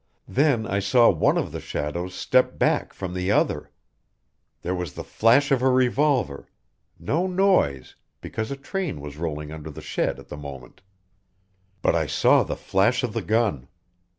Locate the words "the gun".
13.13-13.67